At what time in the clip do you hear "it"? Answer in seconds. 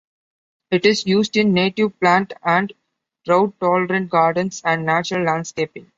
0.71-0.87